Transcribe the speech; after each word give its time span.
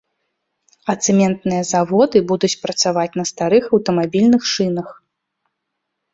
А 0.93 0.95
цэментныя 1.05 1.63
заводы 1.73 2.17
будуць 2.31 2.51
працаваць 2.63 3.17
на 3.21 3.27
старых 3.33 3.63
аўтамабільных 3.81 4.41
шынах. 4.55 4.89